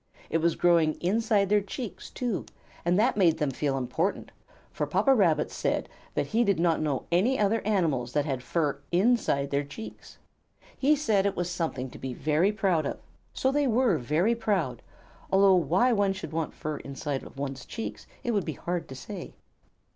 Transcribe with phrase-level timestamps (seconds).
[0.31, 2.47] It was growing inside their cheeks, too,
[2.83, 4.31] and that made them feel important,
[4.71, 8.79] for Papa Rabbit said that he did not know any other animals that had fur
[8.91, 10.17] inside their cheeks.
[10.75, 12.97] He said it was something to be very proud of,
[13.31, 14.81] so they were very proud,
[15.31, 18.95] although why one should want fur inside of one's cheeks it would be hard to
[18.95, 19.35] say.